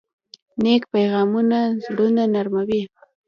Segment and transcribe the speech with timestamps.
[0.63, 2.81] نیک پیغامونه زړونه نرموي.